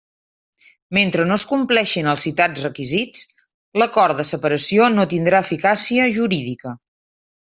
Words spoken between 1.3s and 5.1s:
no es compleixin els citats requisits, l'acord de separació no